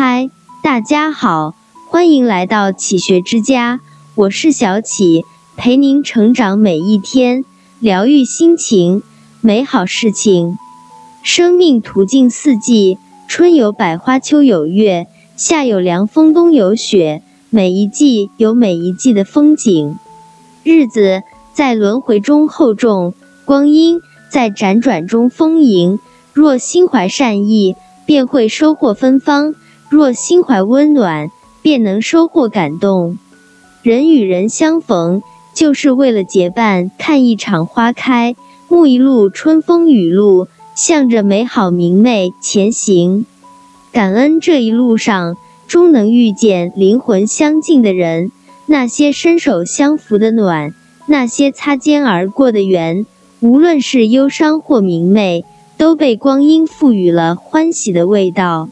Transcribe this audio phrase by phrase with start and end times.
[0.00, 0.30] 嗨，
[0.62, 1.56] 大家好，
[1.88, 3.80] 欢迎来到启学之家，
[4.14, 5.24] 我是小启，
[5.56, 7.44] 陪您成长每一天，
[7.80, 9.02] 疗愈心情，
[9.40, 10.56] 美好事情。
[11.24, 17.24] 生命途径四季，春有百花，秋有月，夏有凉风，冬有雪。
[17.50, 19.96] 每一季有每一季的风景。
[20.62, 25.98] 日子在轮回中厚重，光阴在辗转中丰盈。
[26.32, 27.74] 若心怀善意，
[28.06, 29.54] 便会收获芬芳；
[29.88, 31.30] 若心怀温暖，
[31.62, 33.18] 便能收获感动。
[33.82, 35.22] 人与人相逢，
[35.54, 38.36] 就是为了结伴看一场花开，
[38.68, 43.26] 沐一路春风雨露，向着美好明媚前行。
[43.92, 48.30] 感恩这一路上终能遇见灵魂相近的人，
[48.66, 50.74] 那些伸手相扶的暖，
[51.06, 53.06] 那些擦肩而过的缘，
[53.40, 55.44] 无论是忧伤或明媚。
[55.78, 58.68] 都被光阴赋予了欢喜的味道。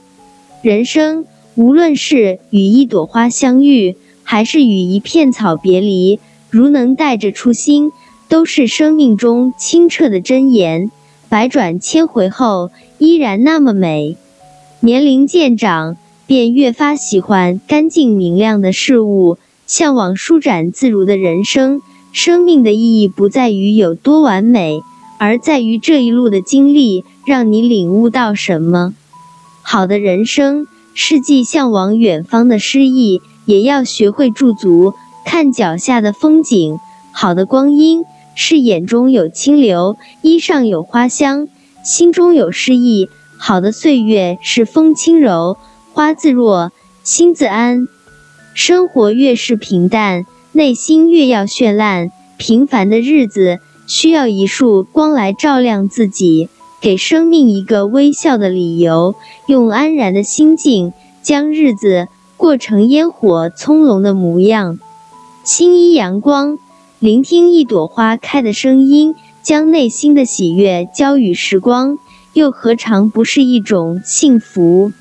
[0.66, 6.18] 人生无论是与一朵花相遇，还是与一片草别离，
[6.50, 7.92] 如能带着初心，
[8.28, 10.90] 都是生命中清澈的真言。
[11.28, 14.16] 百转千回后，依然那么美。
[14.80, 21.80] 年龄渐长，便越发喜欢干净明亮的事物，向往舒展自如的人生。
[22.10, 24.80] 生命的意义不在于有多完美。
[25.18, 28.94] 而在于这一路的经历，让你领悟到什么？
[29.68, 36.78] 好的人生是既向往远方的诗意，也要学会驻足，看脚下的风景。
[37.12, 38.04] 好的光阴
[38.36, 41.48] 是眼中有清流，衣上有花香，
[41.82, 43.08] 心中有诗意。
[43.38, 45.56] 好的岁月是风轻柔，
[45.92, 46.70] 花自若，
[47.02, 47.88] 心自安。
[48.54, 52.12] 生活越是平淡，内心越要绚烂。
[52.38, 53.58] 平凡的日子。
[53.88, 56.48] 需要一束光来照亮自己，
[56.86, 59.16] 给生命一个微笑的理由，
[59.48, 62.06] 用安然的心境将日子
[62.36, 64.78] 过成烟火葱茏的模样。
[65.42, 66.60] 新一阳光，
[67.00, 71.98] 聆听一朵花开的声音，将内心的喜悦交予时光，
[72.34, 74.92] 又何尝不是一种幸福？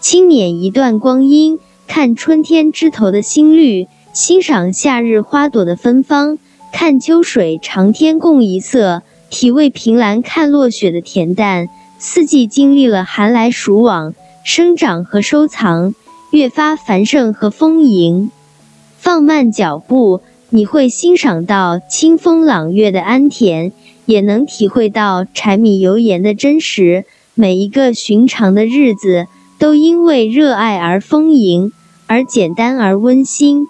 [0.00, 6.38] 轻捻一段光阴，看春天枝头的新绿，欣赏夏日花朵的芬芳。
[6.72, 11.68] 看秋水长天共一色，体味凭栏看落雪的恬淡。
[12.00, 15.94] 四季经历了寒来暑往，生长和收藏，
[16.30, 18.30] 越发繁盛和丰盈。
[18.98, 23.72] 放慢脚步，你会欣赏到清风朗月的安恬，
[24.06, 27.04] 也能体会到柴米油盐的真实。
[27.34, 29.26] 每一个寻常的日子，
[29.58, 31.72] 都因为热爱而丰盈，
[32.06, 33.66] 而简单而温馨。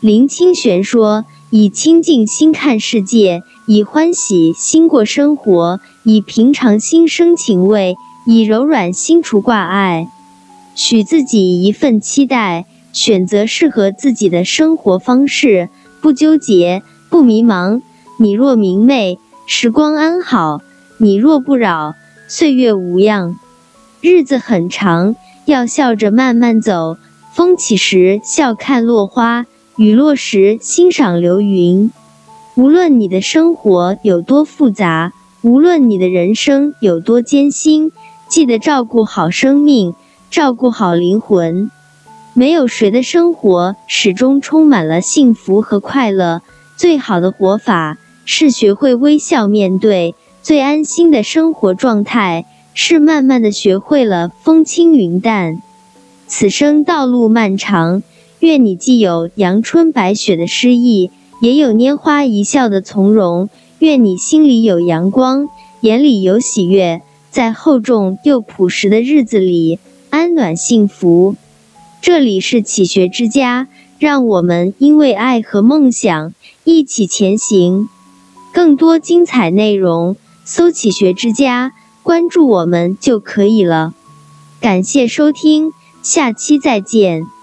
[0.00, 1.24] 林清玄说。
[1.50, 7.96] 以清净心看世界，以欢喜心过生活，以平常心生情味，
[8.26, 10.08] 以柔软心除挂碍。
[10.74, 15.68] 许自己一份期待，选择适合自己的生活方式，
[16.00, 17.80] 不纠结，不迷茫。
[18.18, 20.60] 你若明媚，时光安好；
[20.98, 21.94] 你若不扰，
[22.26, 23.38] 岁月无恙。
[24.00, 25.14] 日子很长，
[25.44, 26.96] 要笑着慢慢走。
[27.32, 29.46] 风起时，笑看落花。
[29.76, 31.90] 雨落时欣赏流云。
[32.54, 37.92] 无论你的生活有多复杂，无论你的人生有多艰辛，
[38.26, 39.94] 记得照顾好生命，
[40.30, 41.70] 照顾好灵魂。
[42.32, 46.40] 没有谁的生活始终充满了幸福和快乐。
[46.78, 50.14] 最好的活法是学会微笑面对。
[50.42, 55.60] 最安心的生活状态是慢慢的学会了风轻云淡。
[56.26, 58.02] 此生道路漫长。
[58.40, 61.10] 愿你既有阳春白雪的诗意，
[61.40, 63.48] 也有拈花一笑的从容。
[63.78, 65.48] 愿你心里有阳光，
[65.80, 69.78] 眼里有喜悦，在厚重又朴实的日子里
[70.10, 71.36] 安暖幸福。
[72.00, 76.32] 这里是启学之家，让我们因为爱和梦想
[76.64, 77.88] 一起前行。
[78.52, 83.92] 更多精彩内容，搜“启学之家”，关注我们就可以了。
[84.60, 87.35] 感谢收听，下期再见。